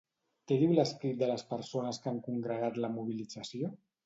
[0.51, 3.73] Què diu lescrit de les persones que han congregat la mobilització?